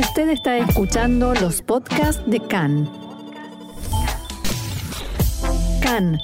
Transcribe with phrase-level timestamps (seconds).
[0.00, 2.90] Usted está escuchando los podcasts de CAN.
[5.82, 6.18] CAN,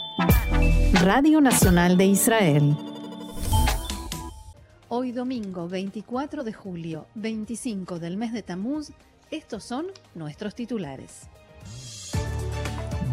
[1.02, 2.75] Radio Nacional de Israel.
[4.89, 8.93] Hoy domingo 24 de julio, 25 del mes de Tamuz,
[9.30, 9.84] estos son
[10.14, 11.29] nuestros titulares.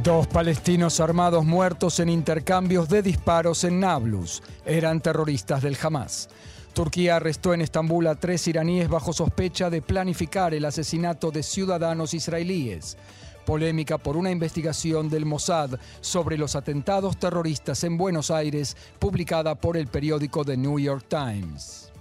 [0.01, 4.41] Dos palestinos armados muertos en intercambios de disparos en Nablus.
[4.65, 6.29] Eran terroristas del Hamas.
[6.73, 12.15] Turquía arrestó en Estambul a tres iraníes bajo sospecha de planificar el asesinato de ciudadanos
[12.15, 12.97] israelíes.
[13.45, 19.77] Polémica por una investigación del Mossad sobre los atentados terroristas en Buenos Aires, publicada por
[19.77, 21.92] el periódico The New York Times.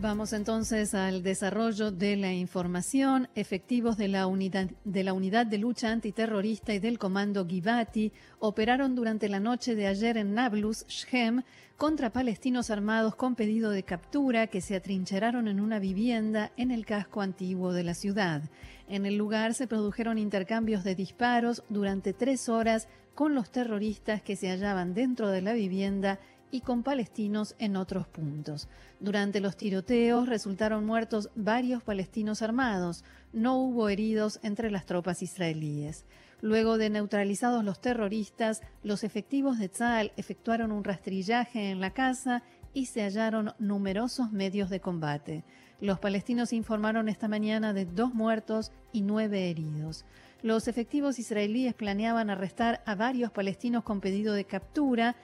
[0.00, 3.28] Vamos entonces al desarrollo de la información.
[3.34, 9.74] Efectivos de la, unidad, de Lucha Antiterrorista y del Comando Givati operaron durante la noche
[9.74, 11.42] de ayer en Nablus, Shem,
[11.76, 16.86] contra palestinos armados con pedido de captura que se atrincheraron en una vivienda en el
[16.86, 18.42] casco antiguo de la ciudad.
[18.88, 24.36] En el lugar se produjeron intercambios de disparos durante tres horas con los terroristas que
[24.36, 28.68] se hallaban dentro de la vivienda y con palestinos en otros puntos.
[29.00, 33.04] Durante los tiroteos resultaron muertos varios palestinos armados.
[33.32, 36.04] No hubo heridos entre las tropas israelíes.
[36.40, 42.42] Luego de neutralizados los terroristas, los efectivos de Tzal efectuaron un rastrillaje en la casa
[42.72, 45.44] y se hallaron numerosos medios de combate.
[45.80, 50.04] Los palestinos informaron esta mañana de dos muertos y nueve heridos.
[50.42, 55.16] Los efectivos israelíes planeaban arrestar a varios palestinos con pedido de captura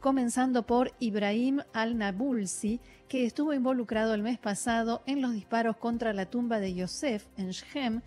[0.00, 6.26] comenzando por Ibrahim al-Nabulsi, que estuvo involucrado el mes pasado en los disparos contra la
[6.26, 8.00] tumba de Yosef en Shem,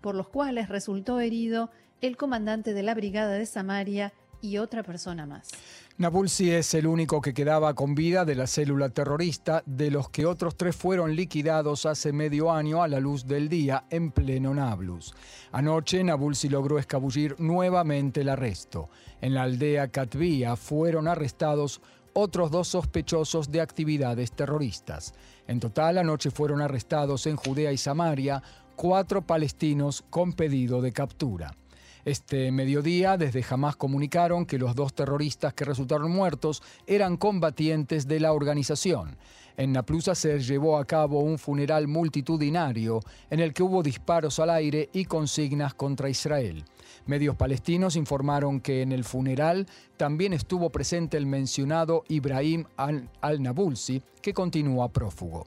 [0.00, 4.12] por los cuales resultó herido el comandante de la brigada de Samaria
[4.44, 5.48] y otra persona más.
[5.96, 10.26] Nabulsi es el único que quedaba con vida de la célula terrorista, de los que
[10.26, 15.14] otros tres fueron liquidados hace medio año a la luz del día en pleno Nablus.
[15.52, 18.90] Anoche Nabulsi logró escabullir nuevamente el arresto.
[19.22, 21.80] En la aldea Katvia fueron arrestados
[22.12, 25.14] otros dos sospechosos de actividades terroristas.
[25.46, 28.42] En total, anoche fueron arrestados en Judea y Samaria
[28.76, 31.56] cuatro palestinos con pedido de captura.
[32.04, 38.20] Este mediodía, desde Hamas comunicaron que los dos terroristas que resultaron muertos eran combatientes de
[38.20, 39.16] la organización.
[39.56, 43.00] En Naplusa se llevó a cabo un funeral multitudinario
[43.30, 46.64] en el que hubo disparos al aire y consignas contra Israel.
[47.06, 49.66] Medios palestinos informaron que en el funeral
[49.96, 55.46] también estuvo presente el mencionado Ibrahim al-Nabulsi, que continúa prófugo.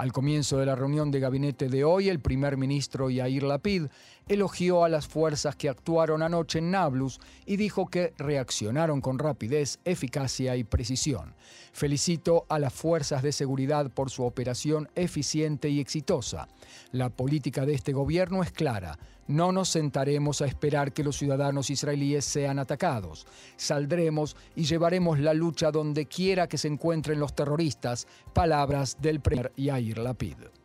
[0.00, 3.88] Al comienzo de la reunión de gabinete de hoy, el primer ministro Yair Lapid
[4.30, 9.80] elogió a las fuerzas que actuaron anoche en Nablus y dijo que reaccionaron con rapidez,
[9.84, 11.34] eficacia y precisión.
[11.72, 16.46] Felicito a las fuerzas de seguridad por su operación eficiente y exitosa.
[16.92, 19.00] La política de este gobierno es clara.
[19.26, 23.26] No nos sentaremos a esperar que los ciudadanos israelíes sean atacados.
[23.56, 28.06] Saldremos y llevaremos la lucha donde quiera que se encuentren los terroristas.
[28.32, 30.59] Palabras del premier Yair Lapid.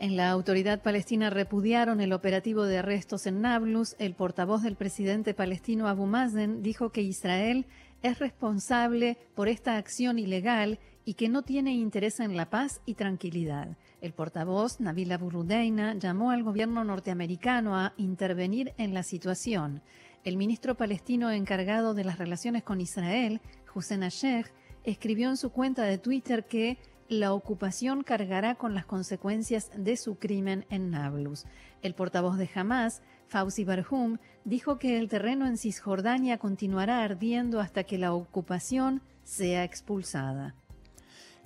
[0.00, 3.96] En la autoridad palestina repudiaron el operativo de arrestos en Nablus.
[3.98, 7.66] El portavoz del presidente palestino Abu Mazen dijo que Israel
[8.04, 12.94] es responsable por esta acción ilegal y que no tiene interés en la paz y
[12.94, 13.76] tranquilidad.
[14.00, 19.82] El portavoz, Nabil Aburudeina, llamó al gobierno norteamericano a intervenir en la situación.
[20.22, 23.40] El ministro palestino encargado de las relaciones con Israel,
[23.74, 24.46] Hussein Ashech,
[24.84, 30.16] escribió en su cuenta de Twitter que la ocupación cargará con las consecuencias de su
[30.16, 31.46] crimen en Nablus.
[31.82, 37.84] El portavoz de Hamas, Fauzi Barhum, dijo que el terreno en Cisjordania continuará ardiendo hasta
[37.84, 40.54] que la ocupación sea expulsada.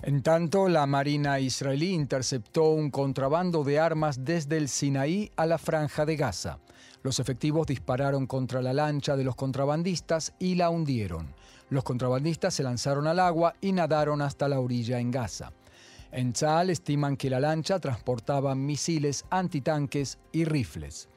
[0.01, 5.57] En tanto, la Marina israelí interceptó un contrabando de armas desde el Sinaí a la
[5.57, 6.59] franja de Gaza.
[7.03, 11.33] Los efectivos dispararon contra la lancha de los contrabandistas y la hundieron.
[11.73, 15.53] Los contrabandistas se lanzaron al agua y nadaron hasta la orilla en Gaza.
[16.11, 21.09] En Tzal estiman que la lancha transportaba misiles antitanques y rifles.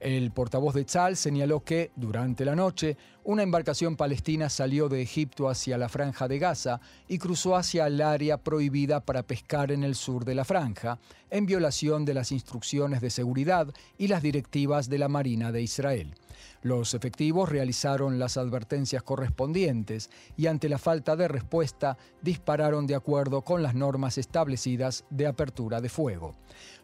[0.00, 5.48] El portavoz de Tzal señaló que, durante la noche, una embarcación palestina salió de Egipto
[5.48, 9.94] hacia la franja de Gaza y cruzó hacia el área prohibida para pescar en el
[9.94, 10.98] sur de la franja,
[11.30, 13.66] en violación de las instrucciones de seguridad
[13.96, 16.14] y las directivas de la Marina de Israel.
[16.62, 23.42] Los efectivos realizaron las advertencias correspondientes y ante la falta de respuesta dispararon de acuerdo
[23.42, 26.34] con las normas establecidas de apertura de fuego.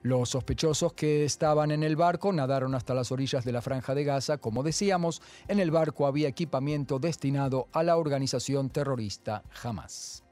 [0.02, 4.04] Los sospechosos que estaban en el barco nadaron hasta las orillas de la franja de
[4.04, 4.38] Gaza.
[4.38, 10.24] Como decíamos, en el barco había equipamiento destinado a la organización terrorista Hamas.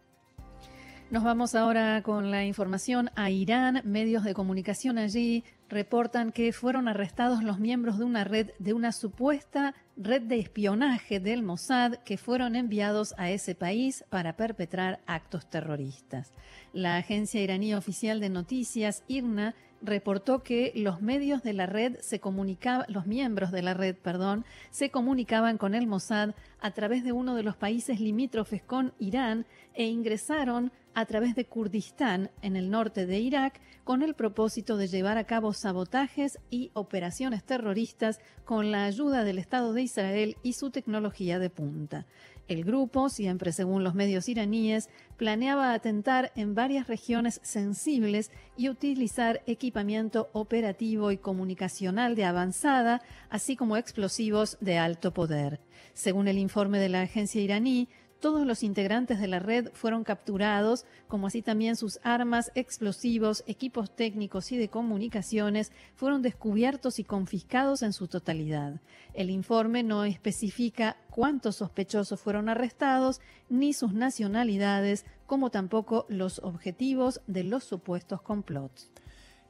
[1.11, 3.81] Nos vamos ahora con la información a Irán.
[3.85, 8.93] Medios de comunicación allí reportan que fueron arrestados los miembros de una red, de una
[8.93, 15.49] supuesta red de espionaje del Mossad que fueron enviados a ese país para perpetrar actos
[15.51, 16.33] terroristas.
[16.73, 22.21] La agencia iraní oficial de noticias, IRNA, reportó que los medios de la red se
[22.21, 27.13] comunicaban, los miembros de la red, perdón, se comunicaban con el Mossad a través de
[27.13, 32.71] uno de los países limítrofes con Irán e ingresaron a través de Kurdistán, en el
[32.71, 38.71] norte de Irak, con el propósito de llevar a cabo sabotajes y operaciones terroristas con
[38.71, 42.07] la ayuda del Estado de Israel y su tecnología de punta.
[42.49, 44.89] El grupo, siempre según los medios iraníes,
[45.19, 53.55] planeaba atentar en varias regiones sensibles y utilizar equipamiento operativo y comunicacional de avanzada, así
[53.55, 55.61] como explosivos de alto poder.
[55.93, 57.89] Según el informe de la agencia iraní,
[58.21, 63.95] todos los integrantes de la red fueron capturados, como así también sus armas, explosivos, equipos
[63.95, 68.81] técnicos y de comunicaciones fueron descubiertos y confiscados en su totalidad.
[69.15, 77.21] El informe no especifica cuántos sospechosos fueron arrestados ni sus nacionalidades, como tampoco los objetivos
[77.27, 78.91] de los supuestos complots.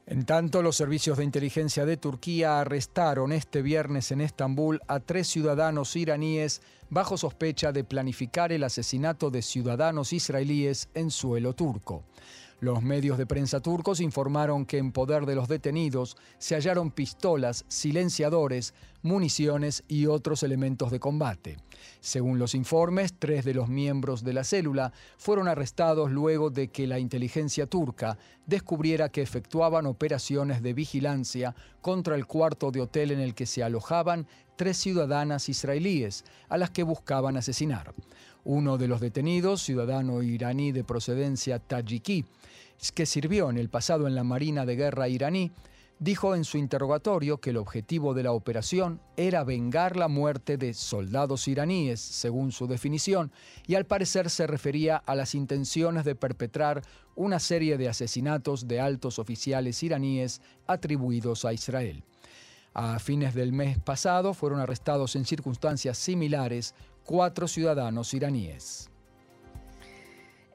[0.09, 5.27] En tanto, los servicios de inteligencia de Turquía arrestaron este viernes en Estambul a tres
[5.27, 12.05] ciudadanos iraníes bajo sospecha de planificar el asesinato de ciudadanos israelíes en suelo turco.
[12.61, 17.63] Los medios de prensa turcos informaron que en poder de los detenidos se hallaron pistolas,
[17.69, 21.55] silenciadores, municiones y otros elementos de combate.
[22.01, 26.85] Según los informes, tres de los miembros de la célula fueron arrestados luego de que
[26.85, 33.21] la inteligencia turca descubriera que efectuaban operaciones de vigilancia contra el cuarto de hotel en
[33.21, 34.27] el que se alojaban
[34.57, 37.93] tres ciudadanas israelíes, a las que buscaban asesinar.
[38.43, 42.25] Uno de los detenidos, ciudadano iraní de procedencia tayikí,
[42.95, 45.51] que sirvió en el pasado en la Marina de Guerra iraní,
[45.99, 50.73] dijo en su interrogatorio que el objetivo de la operación era vengar la muerte de
[50.73, 53.31] soldados iraníes, según su definición,
[53.67, 56.81] y al parecer se refería a las intenciones de perpetrar
[57.15, 62.03] una serie de asesinatos de altos oficiales iraníes atribuidos a Israel.
[62.73, 68.88] A fines del mes pasado fueron arrestados en circunstancias similares cuatro ciudadanos iraníes.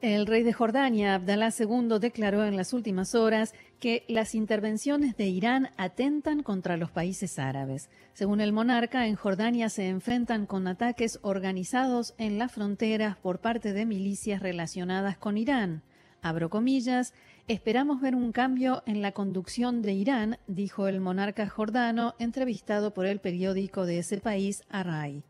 [0.01, 5.27] El rey de Jordania, Abdalá II, declaró en las últimas horas que las intervenciones de
[5.27, 7.89] Irán atentan contra los países árabes.
[8.13, 13.73] Según el monarca, en Jordania se enfrentan con ataques organizados en las fronteras por parte
[13.73, 15.81] de milicias relacionadas con Irán.
[16.21, 17.13] Abro comillas,
[17.47, 23.05] esperamos ver un cambio en la conducción de Irán, dijo el monarca jordano entrevistado por
[23.05, 25.23] el periódico de ese país, Array.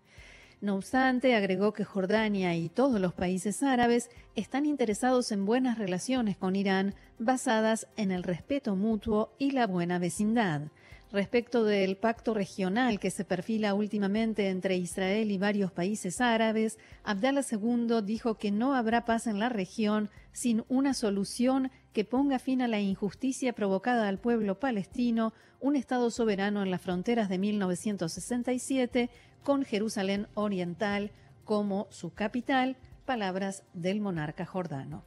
[0.65, 6.37] No obstante, agregó que Jordania y todos los países árabes están interesados en buenas relaciones
[6.37, 10.63] con Irán basadas en el respeto mutuo y la buena vecindad.
[11.11, 17.43] Respecto del pacto regional que se perfila últimamente entre Israel y varios países árabes, Abdallah
[17.51, 22.63] II dijo que no habrá paz en la región sin una solución que ponga fin
[22.63, 29.11] a la injusticia provocada al pueblo palestino, un Estado soberano en las fronteras de 1967,
[29.45, 31.11] con Jerusalén Oriental
[31.45, 32.75] como su capital,
[33.05, 35.05] palabras del monarca jordano.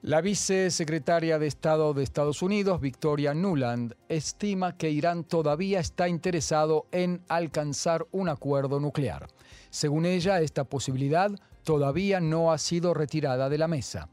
[0.00, 6.86] La vicesecretaria de Estado de Estados Unidos, Victoria Nuland, estima que Irán todavía está interesado
[6.90, 9.28] en alcanzar un acuerdo nuclear.
[9.68, 11.30] Según ella, esta posibilidad
[11.64, 14.08] todavía no ha sido retirada de la mesa.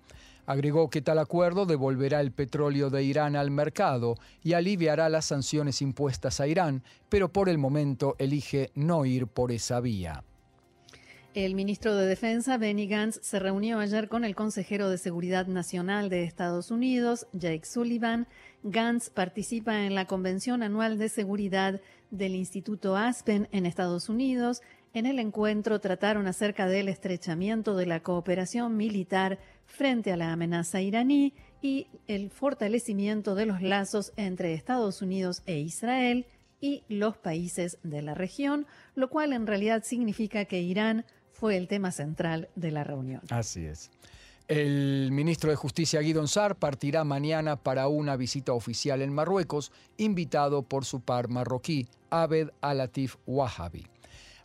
[0.48, 5.82] Agregó que tal acuerdo devolverá el petróleo de Irán al mercado y aliviará las sanciones
[5.82, 10.24] impuestas a Irán, pero por el momento elige no ir por esa vía.
[11.34, 16.10] El ministro de Defensa, Benny Gantz, se reunió ayer con el consejero de Seguridad Nacional
[16.10, 18.26] de Estados Unidos, Jake Sullivan.
[18.64, 24.62] Gantz participa en la Convención Anual de Seguridad del Instituto Aspen en Estados Unidos.
[24.94, 30.82] En el encuentro trataron acerca del estrechamiento de la cooperación militar frente a la amenaza
[30.82, 36.26] iraní y el fortalecimiento de los lazos entre Estados Unidos e Israel
[36.62, 38.66] y los países de la región,
[38.96, 43.22] lo cual en realidad significa que Irán fue el tema central de la reunión.
[43.30, 43.92] Así es.
[44.48, 50.64] El ministro de Justicia Guidon Sar partirá mañana para una visita oficial en Marruecos, invitado
[50.64, 53.86] por su par marroquí, Abed Al-Latif Wahabi.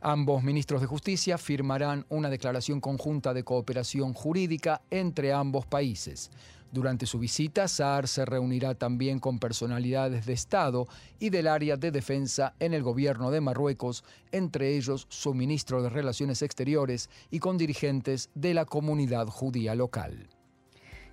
[0.04, 6.28] Ambos ministros de Justicia firmarán una declaración conjunta de cooperación jurídica entre ambos países.
[6.72, 10.88] Durante su visita, Saar se reunirá también con personalidades de Estado
[11.20, 15.90] y del área de defensa en el gobierno de Marruecos, entre ellos su ministro de
[15.90, 20.28] Relaciones Exteriores y con dirigentes de la comunidad judía local.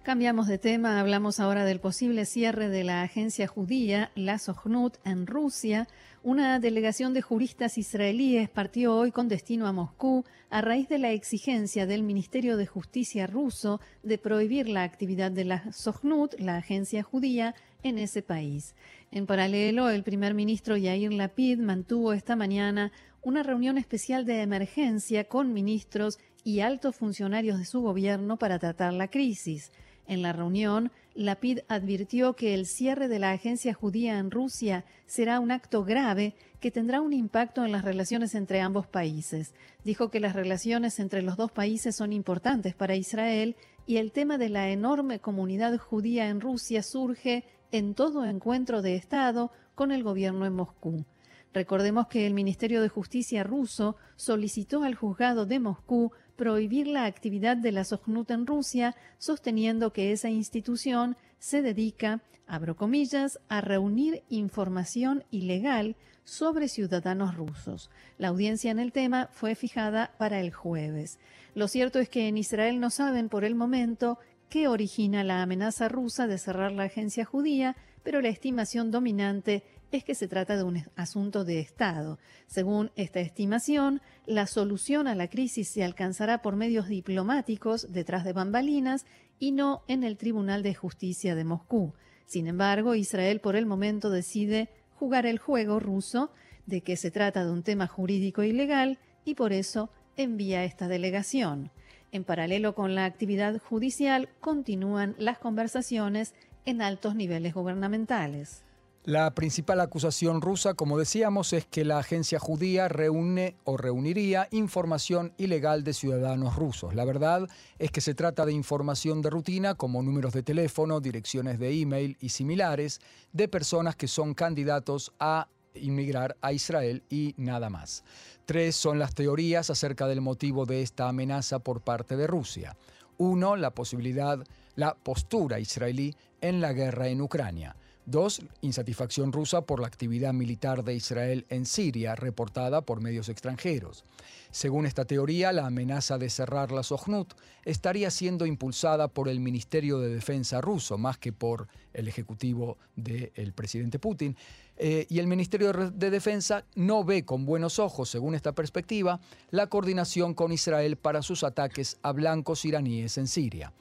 [0.10, 5.28] Cambiamos de tema, hablamos ahora del posible cierre de la agencia judía, la Sojnut, en
[5.28, 5.88] Rusia.
[6.24, 11.12] Una delegación de juristas israelíes partió hoy con destino a Moscú a raíz de la
[11.12, 17.04] exigencia del Ministerio de Justicia ruso de prohibir la actividad de la Sojnut, la agencia
[17.04, 18.74] judía, en ese país.
[19.12, 25.25] En paralelo, el primer ministro Yair Lapid mantuvo esta mañana una reunión especial de emergencia
[25.25, 29.72] con ministros y altos funcionarios de su gobierno para tratar la crisis.
[30.10, 35.39] En la reunión, Lapid advirtió que el cierre de la agencia judía en Rusia será
[35.39, 39.54] un acto grave que tendrá un impacto en las relaciones entre ambos países.
[39.84, 44.39] Dijo que las relaciones entre los dos países son importantes para Israel y el tema
[44.39, 50.01] de la enorme comunidad judía en Rusia surge en todo encuentro de Estado con el
[50.01, 51.06] gobierno en Moscú.
[51.54, 57.58] Recordemos que el Ministerio de Justicia ruso solicitó al juzgado de Moscú prohibir la actividad
[57.58, 64.24] de la Sojnut en Rusia, sosteniendo que esa institución se dedica, abro comillas, a reunir
[64.29, 67.89] información ilegal sobre ciudadanos rusos.
[68.17, 71.19] La audiencia en el tema fue fijada para el jueves.
[71.55, 74.17] Lo cierto es que en Israel no saben por el momento
[74.48, 80.03] qué origina la amenaza rusa de cerrar la agencia judía, pero la estimación dominante es
[80.03, 82.19] que se trata de un asunto de Estado.
[82.48, 88.34] Según esta estimación, la solución a la crisis se alcanzará por medios diplomáticos detrás de
[88.34, 89.05] bambalinas
[89.39, 91.93] y no en el Tribunal de Justicia de Moscú.
[92.25, 96.31] Sin embargo, Israel por el momento decide jugar el juego ruso
[96.67, 101.72] de que se trata de un tema jurídico ilegal y por eso envía esta delegación.
[102.12, 106.34] En paralelo con la actividad judicial, continúan las conversaciones
[106.65, 108.63] en altos niveles gubernamentales.
[109.10, 115.34] La principal acusación rusa, como decíamos, es que la agencia judía reúne o reuniría información
[115.36, 116.94] ilegal de ciudadanos rusos.
[116.94, 117.50] La verdad
[117.80, 122.18] es que se trata de información de rutina como números de teléfono, direcciones de email
[122.22, 123.01] y similares
[123.34, 128.04] de personas que son candidatos a inmigrar a Israel y nada más.
[128.46, 132.78] Tres son las teorías acerca del motivo de esta amenaza por parte de Rusia.
[133.18, 134.38] Uno, la posibilidad,
[134.75, 137.75] la postura israelí en la guerra en Ucrania.
[138.10, 144.04] Dos, insatisfacción rusa por la actividad militar de Israel en Siria, reportada por medios extranjeros.
[144.50, 147.36] Según esta teoría, la amenaza de cerrar la Sojnut
[147.66, 153.54] estaría siendo impulsada por el Ministerio de Defensa ruso, más que por el Ejecutivo del
[153.54, 154.36] presidente Putin.
[154.78, 159.20] Eh, y el Ministerio de Defensa no ve con buenos ojos, según esta perspectiva,
[159.51, 163.72] la coordinación con Israel para sus ataques a blancos iraníes en Siria.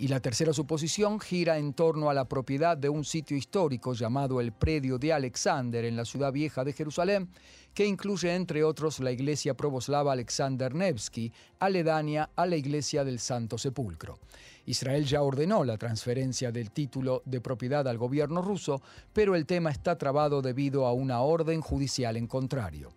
[0.00, 4.40] Y la tercera suposición gira en torno a la propiedad de un sitio histórico llamado
[4.40, 7.28] el Predio de Alexander en la ciudad vieja de Jerusalén,
[7.74, 13.58] que incluye entre otros la iglesia provoslava Alexander Nevsky, aledaña a la iglesia del Santo
[13.58, 14.18] Sepulcro.
[14.64, 18.80] Israel ya ordenó la transferencia del título de propiedad al gobierno ruso,
[19.12, 22.90] pero el tema está trabado debido a una orden judicial en contrario.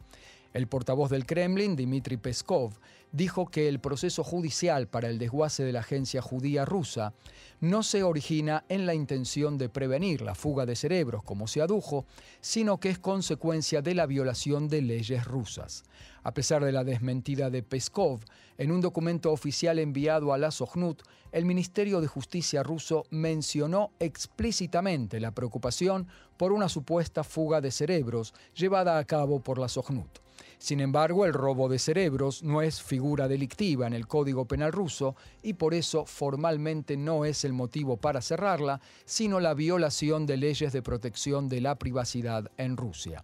[0.54, 2.74] El portavoz del Kremlin, Dmitry Peskov,
[3.12, 7.14] dijo que el proceso judicial para el desguace de la agencia judía rusa
[7.60, 12.06] no se origina en la intención de prevenir la fuga de cerebros, como se adujo,
[12.40, 15.86] sino que es consecuencia de la violación de leyes rusas.
[16.24, 18.20] A pesar de la desmentida de Peskov,
[18.58, 25.20] en un documento oficial enviado a la Sojnut, el Ministerio de Justicia ruso mencionó explícitamente
[25.20, 26.08] la preocupación
[26.38, 30.24] por una supuesta fuga de cerebros llevada a cabo por la Sojnut.
[30.58, 35.16] Sin embargo, el robo de cerebros no es figura delictiva en el Código Penal ruso
[35.42, 40.74] y por eso formalmente no es el motivo para cerrarla, sino la violación de leyes
[40.74, 43.24] de protección de la privacidad en Rusia.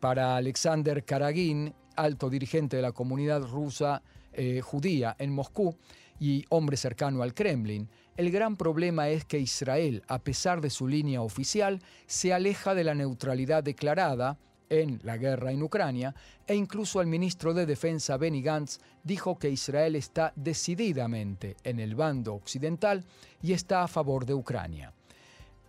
[0.00, 5.76] Para Alexander Karagin, alto dirigente de la comunidad rusa eh, judía en Moscú
[6.20, 10.88] y hombre cercano al Kremlin, el gran problema es que Israel, a pesar de su
[10.88, 14.38] línea oficial, se aleja de la neutralidad declarada
[14.70, 16.14] en la guerra en Ucrania
[16.46, 21.94] e incluso el ministro de Defensa Benny Gantz dijo que Israel está decididamente en el
[21.94, 23.04] bando occidental
[23.42, 24.92] y está a favor de Ucrania.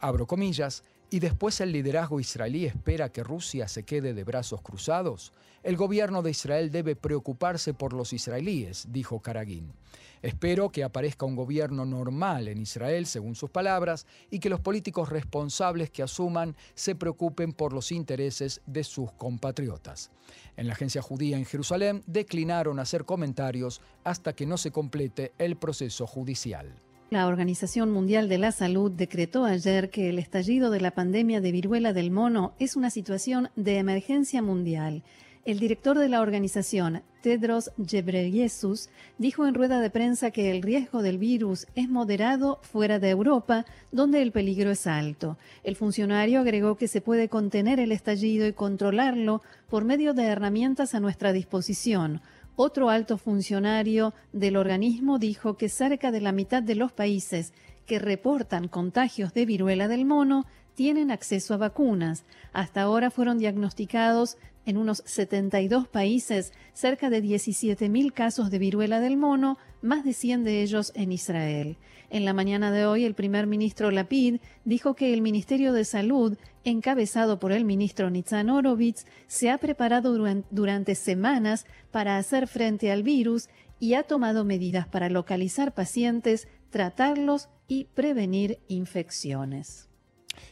[0.01, 5.33] Abro comillas, y después el liderazgo israelí espera que Rusia se quede de brazos cruzados,
[5.63, 9.73] el gobierno de Israel debe preocuparse por los israelíes, dijo Karagin.
[10.21, 15.09] Espero que aparezca un gobierno normal en Israel, según sus palabras, y que los políticos
[15.09, 20.11] responsables que asuman se preocupen por los intereses de sus compatriotas.
[20.57, 25.55] En la agencia judía en Jerusalén declinaron hacer comentarios hasta que no se complete el
[25.55, 26.81] proceso judicial.
[27.09, 31.51] La Organización Mundial de la Salud decretó ayer que el estallido de la pandemia de
[31.51, 35.01] viruela del mono es una situación de emergencia mundial.
[35.43, 41.01] El director de la organización, Tedros Ghebreyesus, dijo en rueda de prensa que el riesgo
[41.01, 45.39] del virus es moderado fuera de Europa, donde el peligro es alto.
[45.63, 50.93] El funcionario agregó que se puede contener el estallido y controlarlo por medio de herramientas
[50.93, 52.21] a nuestra disposición
[52.61, 57.53] otro alto funcionario del organismo dijo que cerca de la mitad de los países
[57.85, 62.25] que reportan contagios de viruela del mono tienen acceso a vacunas.
[62.51, 64.37] Hasta ahora fueron diagnosticados
[64.69, 70.43] en unos 72 países cerca de 17.000 casos de viruela del mono, más de 100
[70.43, 71.77] de ellos en Israel.
[72.11, 76.37] En la mañana de hoy, el primer ministro Lapid dijo que el Ministerio de Salud,
[76.63, 80.15] encabezado por el ministro Nitzan Orovitz, se ha preparado
[80.51, 83.49] durante semanas para hacer frente al virus
[83.79, 89.88] y ha tomado medidas para localizar pacientes, tratarlos y prevenir infecciones.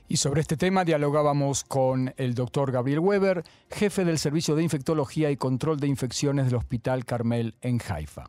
[0.07, 5.31] Y sobre este tema dialogábamos con el doctor Gabriel Weber, jefe del Servicio de Infectología
[5.31, 8.25] y Control de Infecciones del Hospital Carmel en Haifa.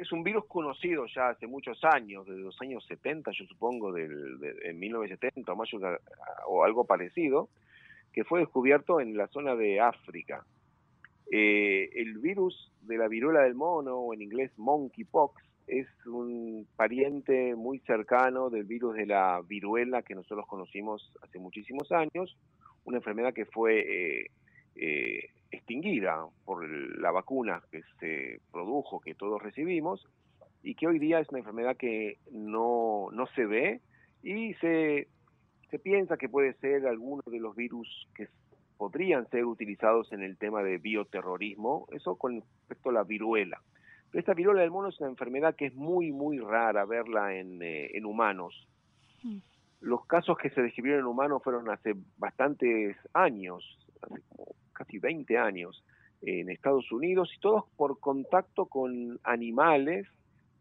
[0.00, 4.38] Es un virus conocido ya hace muchos años, desde los años 70, yo supongo, del,
[4.64, 5.52] en 1970
[6.46, 7.48] o, algo parecido,
[8.12, 10.44] que fue descubierto en la zona de África.
[11.30, 17.54] Eh, el virus de la viruela del mono, o en inglés monkeypox, es un pariente
[17.54, 22.36] muy cercano del virus de la viruela que nosotros conocimos hace muchísimos años,
[22.84, 24.30] una enfermedad que fue eh,
[24.76, 30.06] eh, extinguida por la vacuna que se produjo, que todos recibimos,
[30.62, 33.80] y que hoy día es una enfermedad que no, no se ve
[34.22, 35.08] y se,
[35.70, 38.28] se piensa que puede ser alguno de los virus que
[38.78, 43.60] podrían ser utilizados en el tema de bioterrorismo, eso con respecto a la viruela
[44.14, 47.90] esta viruela del mono es una enfermedad que es muy, muy rara verla en, eh,
[47.94, 48.66] en humanos.
[49.22, 49.38] Mm.
[49.80, 55.36] Los casos que se describieron en humanos fueron hace bastantes años, hace como casi 20
[55.36, 55.84] años,
[56.22, 60.06] en Estados Unidos, y todos por contacto con animales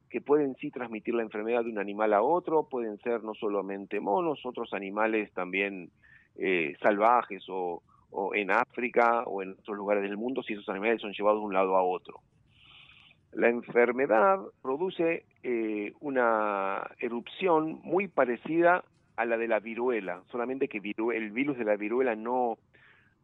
[0.10, 4.00] que pueden sí transmitir la enfermedad de un animal a otro, pueden ser no solamente
[4.00, 5.90] monos, otros animales también
[6.36, 11.02] eh, salvajes o, o en África o en otros lugares del mundo, si esos animales
[11.02, 12.22] son llevados de un lado a otro.
[13.36, 18.84] La enfermedad produce eh, una erupción muy parecida
[19.16, 22.58] a la de la viruela, solamente que el virus de la viruela no,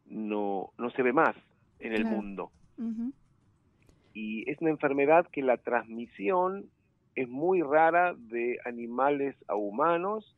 [0.07, 1.35] no, no se ve más
[1.79, 2.51] en el mundo.
[4.13, 6.65] Y es una enfermedad que la transmisión
[7.15, 10.35] es muy rara de animales a humanos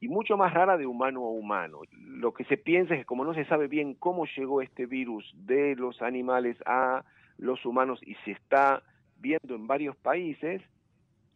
[0.00, 1.80] y mucho más rara de humano a humano.
[1.92, 5.32] Lo que se piensa es que como no se sabe bien cómo llegó este virus
[5.34, 7.04] de los animales a
[7.38, 8.82] los humanos y se está
[9.24, 10.60] viendo en varios países,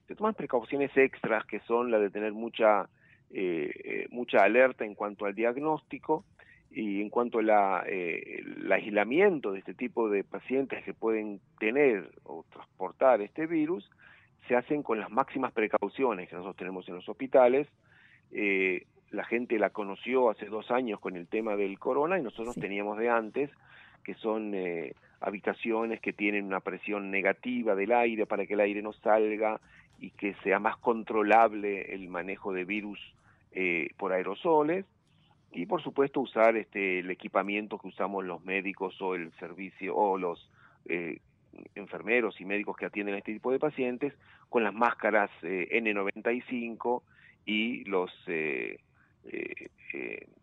[0.06, 2.86] se toman precauciones extras que son la de tener mucha,
[3.30, 6.26] eh, eh, mucha alerta en cuanto al diagnóstico
[6.70, 7.50] y en cuanto al
[7.86, 13.88] eh, aislamiento de este tipo de pacientes que pueden tener o transportar este virus,
[14.48, 17.68] se hacen con las máximas precauciones que nosotros tenemos en los hospitales.
[19.10, 22.98] la gente la conoció hace dos años con el tema del corona y nosotros teníamos
[22.98, 23.50] de antes,
[24.04, 24.52] que son
[25.20, 29.60] habitaciones que tienen una presión negativa del aire para que el aire no salga
[29.98, 33.00] y que sea más controlable el manejo de virus
[33.52, 34.84] eh, por aerosoles.
[35.50, 40.18] Y por supuesto usar este el equipamiento que usamos los médicos o el servicio o
[40.18, 40.48] los
[40.86, 41.20] eh,
[41.74, 44.12] enfermeros y médicos que atienden a este tipo de pacientes
[44.48, 47.02] con las máscaras eh, N95
[47.46, 48.12] y los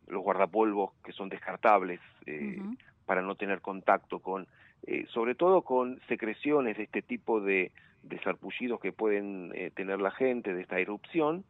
[0.07, 1.99] los guardapolvos que son descartables
[3.05, 4.47] para no tener contacto con
[4.87, 7.71] eh, sobre todo con secreciones de este tipo de,
[8.03, 11.43] de sarpullidos que pueden eh, tener la gente de esta erupción,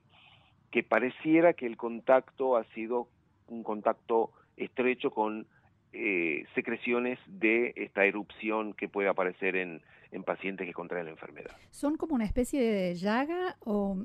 [0.71, 3.09] que pareciera que el contacto ha sido
[3.47, 5.47] un contacto estrecho con
[5.91, 11.55] eh, secreciones de esta erupción que puede aparecer en, en, pacientes que contraen la enfermedad.
[11.71, 13.97] ¿Son como una especie de llaga o,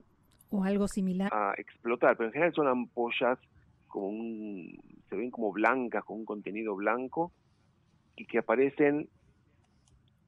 [0.50, 1.32] o algo similar?
[1.32, 3.38] A explotar, pero en general son ampollas
[3.86, 4.76] como un,
[5.08, 7.32] se ven como blancas, con un contenido blanco
[8.16, 9.08] y que aparecen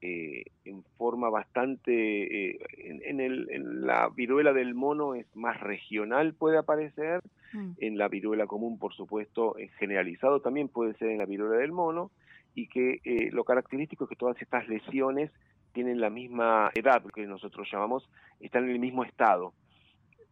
[0.05, 6.33] eh, en forma bastante, eh, en, el, en, la viruela del mono es más regional,
[6.33, 7.21] puede aparecer,
[7.53, 7.71] mm.
[7.77, 11.71] en la viruela común, por supuesto, es generalizado también puede ser en la viruela del
[11.71, 12.11] mono,
[12.53, 15.31] y que eh, lo característico es que todas estas lesiones
[15.71, 18.09] tienen la misma edad, que nosotros llamamos,
[18.41, 19.53] están en el mismo estado.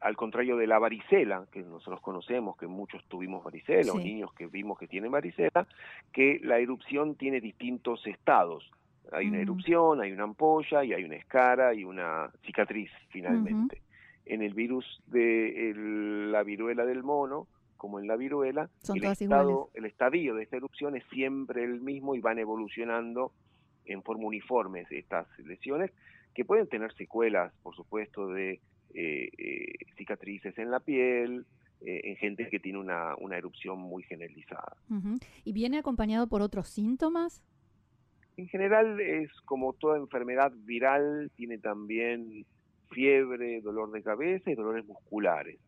[0.01, 4.47] Al contrario de la varicela, que nosotros conocemos, que muchos tuvimos varicela, o niños que
[4.47, 5.65] vimos que tienen varicela,
[6.11, 8.69] que la erupción tiene distintos estados
[9.11, 13.81] hay una erupción, hay una ampolla y hay una escara y una cicatriz finalmente.
[14.25, 19.85] En el virus de la viruela del mono, como en la viruela, el, estado, el
[19.85, 23.33] estadio de esta erupción es siempre el mismo y van evolucionando
[23.85, 25.91] en forma uniforme estas lesiones,
[26.33, 28.61] que pueden tener secuelas, por supuesto, de
[28.93, 31.45] eh, eh, cicatrices en la piel,
[31.81, 34.77] eh, en gente que tiene una, una erupción muy generalizada.
[35.43, 37.43] ¿Y viene acompañado por otros síntomas?
[38.41, 42.43] En general es como toda enfermedad viral, tiene también
[42.89, 45.59] fiebre, dolor de cabeza y dolores musculares.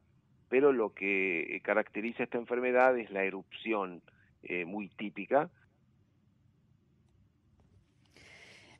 [0.49, 4.01] Pero lo que caracteriza esta enfermedad es la erupción
[4.41, 5.51] eh, muy típica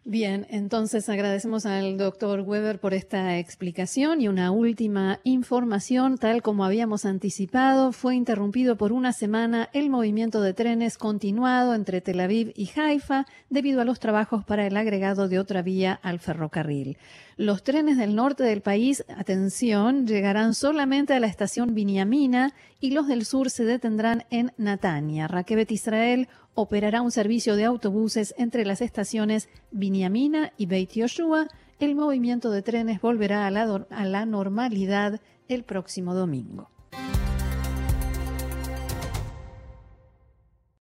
[0.05, 6.65] Bien, entonces agradecemos al doctor Weber por esta explicación y una última información, tal como
[6.65, 12.51] habíamos anticipado, fue interrumpido por una semana el movimiento de trenes continuado entre Tel Aviv
[12.53, 16.97] y Haifa debido a los trabajos para el agregado de otra vía al ferrocarril.
[17.37, 23.07] Los trenes del norte del país, atención, llegarán solamente a la estación Biniamina y los
[23.07, 25.27] del sur se detendrán en Natania.
[25.27, 31.47] Raquebet Israel operará un servicio de autobuses entre las estaciones Biniamina y Beit Yoshua.
[31.79, 36.69] El movimiento de trenes volverá a la normalidad el próximo domingo.